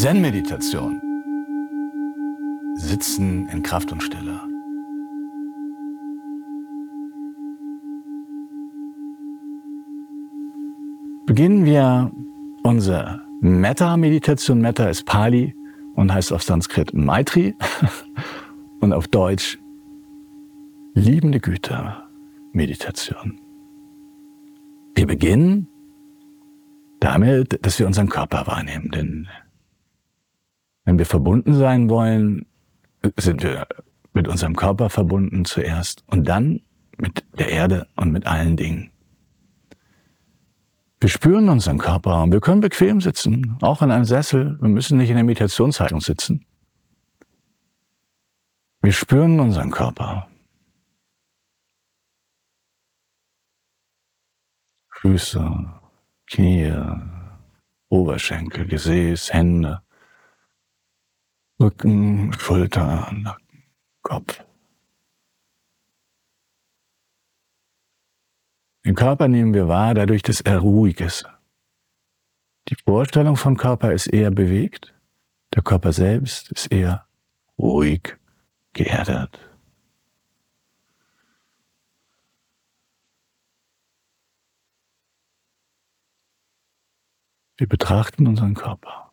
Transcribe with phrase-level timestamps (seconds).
[0.00, 0.98] Zen-Meditation.
[2.74, 4.40] Sitzen in Kraft und Stille.
[11.26, 12.10] Beginnen wir
[12.62, 14.62] unsere Metta-Meditation.
[14.62, 15.54] Metta ist Pali
[15.96, 17.54] und heißt auf Sanskrit Maitri
[18.80, 19.58] und auf Deutsch
[20.94, 21.94] liebende Güte
[22.54, 23.38] Meditation.
[24.94, 25.68] Wir beginnen
[27.00, 29.28] damit, dass wir unseren Körper wahrnehmen, denn
[30.84, 32.46] wenn wir verbunden sein wollen,
[33.16, 33.66] sind wir
[34.12, 36.60] mit unserem Körper verbunden zuerst und dann
[36.98, 38.90] mit der Erde und mit allen Dingen.
[41.00, 44.58] Wir spüren unseren Körper und wir können bequem sitzen, auch in einem Sessel.
[44.60, 46.44] Wir müssen nicht in der Meditationshaltung sitzen.
[48.82, 50.28] Wir spüren unseren Körper.
[54.90, 55.72] Füße,
[56.26, 56.74] Knie,
[57.88, 59.80] Oberschenkel, Gesäß, Hände,
[61.60, 63.64] Rücken, Schulter, Nacken,
[64.00, 64.42] Kopf.
[68.86, 71.28] Den Körper nehmen wir wahr, dadurch, dass er ruhig ist.
[72.68, 74.94] Die Vorstellung vom Körper ist eher bewegt,
[75.54, 77.06] der Körper selbst ist eher
[77.58, 78.16] ruhig,
[78.72, 79.38] geerdet.
[87.58, 89.09] Wir betrachten unseren Körper.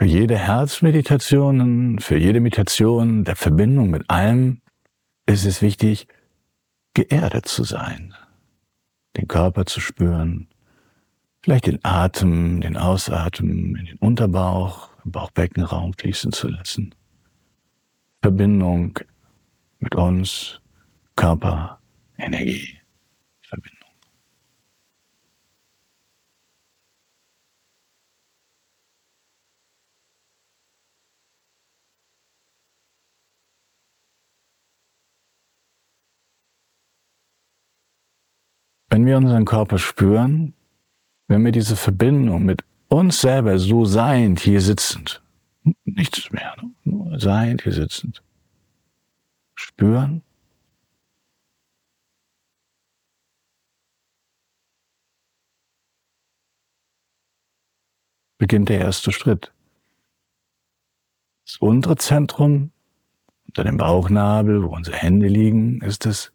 [0.00, 4.62] Für jede Herzmeditation, für jede Meditation der Verbindung mit allem
[5.26, 6.06] ist es wichtig,
[6.94, 8.14] geerdet zu sein,
[9.18, 10.48] den Körper zu spüren,
[11.42, 16.94] vielleicht den Atem, den Ausatmen in den Unterbauch, im Bauchbeckenraum fließen zu lassen.
[18.22, 18.98] Verbindung
[19.80, 20.62] mit uns,
[21.14, 21.78] Körper,
[22.16, 22.78] Energie,
[23.42, 23.80] Verbindung.
[38.90, 40.52] Wenn wir unseren Körper spüren,
[41.28, 45.22] wenn wir diese Verbindung mit uns selber so seiend hier sitzend,
[45.84, 48.20] nichts mehr, nur seiend hier sitzend,
[49.54, 50.22] spüren,
[58.38, 59.52] beginnt der erste Schritt.
[61.46, 62.72] Das untere Zentrum,
[63.46, 66.32] unter dem Bauchnabel, wo unsere Hände liegen, ist das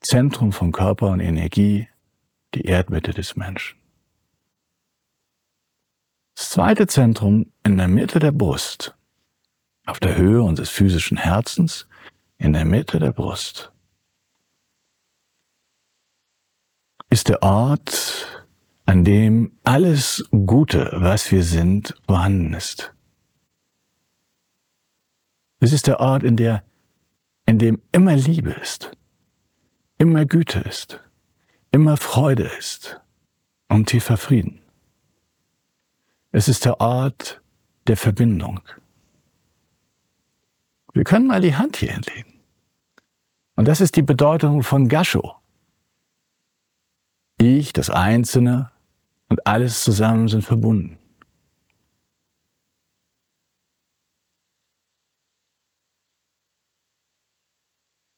[0.00, 1.88] Zentrum von Körper und Energie,
[2.54, 3.78] die Erdmitte des Menschen.
[6.34, 8.96] Das zweite Zentrum in der Mitte der Brust,
[9.84, 11.86] auf der Höhe unseres physischen Herzens,
[12.38, 13.72] in der Mitte der Brust,
[17.10, 18.46] ist der Ort,
[18.86, 22.94] an dem alles Gute, was wir sind, vorhanden ist.
[25.58, 26.64] Es ist der Ort, in, der,
[27.44, 28.92] in dem immer Liebe ist,
[30.00, 30.98] immer Güte ist,
[31.72, 33.02] immer Freude ist
[33.68, 34.62] und tiefer Frieden.
[36.32, 37.42] Es ist der Ort
[37.86, 38.62] der Verbindung.
[40.94, 42.40] Wir können mal die Hand hier hinlegen.
[43.56, 45.36] Und das ist die Bedeutung von Gasho.
[47.36, 48.70] Ich, das Einzelne,
[49.28, 50.98] und alles zusammen sind verbunden.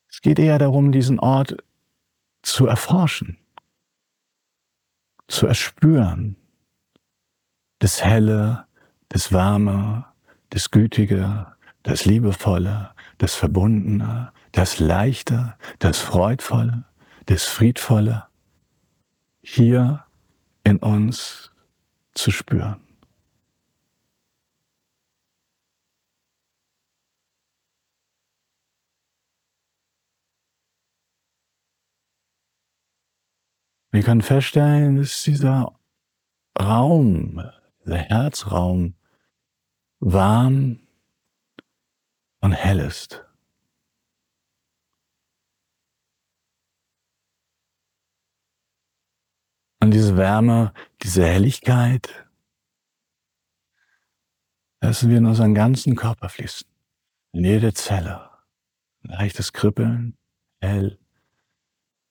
[0.09, 1.56] Es geht eher darum, diesen Ort
[2.42, 3.38] zu erforschen,
[5.28, 6.36] zu erspüren.
[7.78, 8.66] Das Helle,
[9.08, 10.06] das Warme,
[10.50, 16.84] das Gütige, das Liebevolle, das Verbundene, das Leichte, das Freudvolle,
[17.26, 18.26] das Friedvolle.
[19.42, 20.04] Hier
[20.65, 21.50] in uns
[22.15, 22.80] zu spüren.
[33.92, 35.78] Wir können feststellen, dass dieser
[36.59, 37.42] Raum,
[37.84, 38.94] der Herzraum
[40.00, 40.80] warm
[42.41, 43.22] und hell ist.
[49.80, 50.72] Und diese Wärme,
[51.03, 52.27] diese Helligkeit,
[54.80, 56.66] lassen wir in unseren ganzen Körper fließen.
[57.33, 58.30] In jede Zelle.
[59.03, 60.16] Leichtes Kribbeln,
[60.60, 60.98] hell,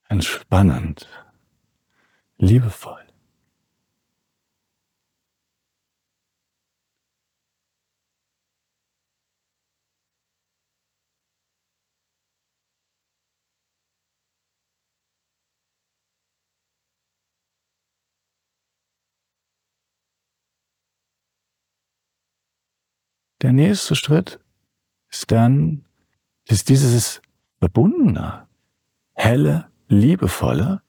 [0.10, 1.08] entspannend,
[2.42, 2.98] liebevoll.
[23.42, 24.40] Der nächste Schritt
[25.10, 25.86] ist dann,
[26.48, 27.22] ist dieses
[27.60, 28.48] verbundene,
[29.14, 30.84] helle, liebevolle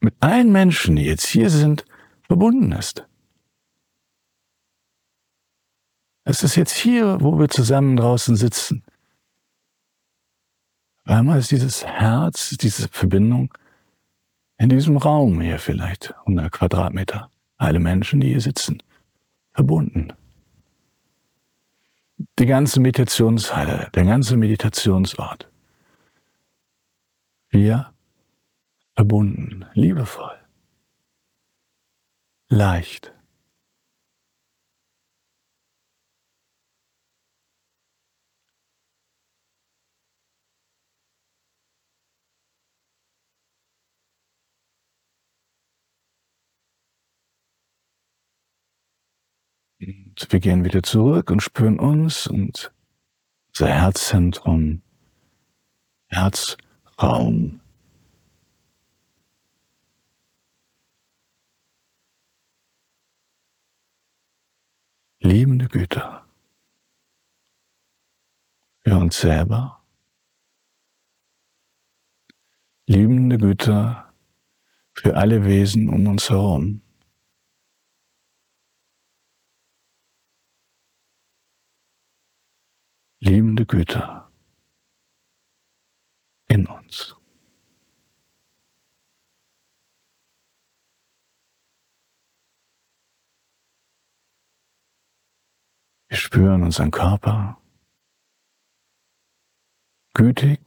[0.00, 1.84] mit allen Menschen, die jetzt hier sind,
[2.22, 3.06] verbunden ist.
[6.24, 8.82] Es ist jetzt hier, wo wir zusammen draußen sitzen.
[11.04, 13.52] Einmal ist dieses Herz, diese Verbindung
[14.58, 18.82] in diesem Raum hier vielleicht, 100 Quadratmeter, alle Menschen, die hier sitzen,
[19.52, 20.12] verbunden.
[22.38, 25.50] Die ganze Meditationshalle, der ganze Meditationsort.
[27.48, 27.92] Wir
[28.94, 30.38] verbunden, liebevoll,
[32.48, 33.12] leicht.
[49.80, 52.72] Und wir gehen wieder zurück und spüren uns und
[53.48, 54.82] unser Herzzentrum,
[56.08, 57.59] Herzraum.
[65.22, 66.26] Liebende Güter
[68.82, 69.84] für uns selber,
[72.86, 74.14] liebende Güter
[74.94, 76.82] für alle Wesen um uns herum.
[83.20, 84.26] liebende Güte
[86.48, 87.19] in uns.
[96.10, 97.56] Wir spüren unseren Körper
[100.12, 100.60] gütig,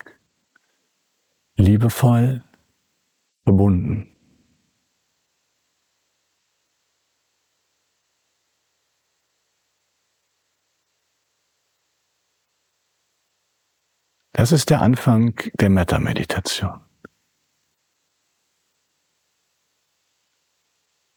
[1.58, 2.46] liebevoll,
[3.44, 4.16] verbunden.
[14.32, 16.80] Das ist der Anfang der Metta-Meditation.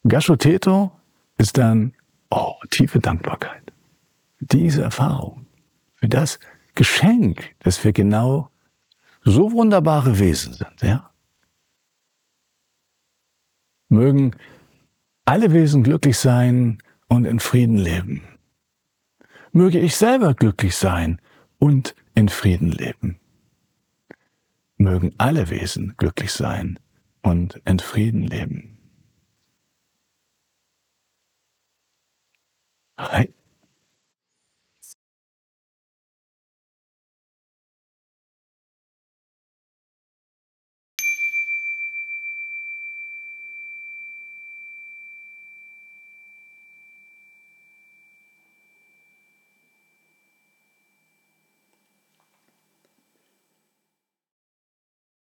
[0.02, 0.90] Gashoteto
[1.38, 1.94] ist dann,
[2.30, 3.65] oh, tiefe Dankbarkeit.
[4.40, 5.46] Diese Erfahrung,
[5.94, 6.38] für das
[6.74, 8.50] Geschenk, dass wir genau
[9.22, 11.10] so wunderbare Wesen sind, ja?
[13.88, 14.36] Mögen
[15.24, 16.78] alle Wesen glücklich sein
[17.08, 18.22] und in Frieden leben.
[19.52, 21.20] Möge ich selber glücklich sein
[21.58, 23.18] und in Frieden leben.
[24.76, 26.78] Mögen alle Wesen glücklich sein
[27.22, 28.78] und in Frieden leben.
[32.98, 33.35] Hi.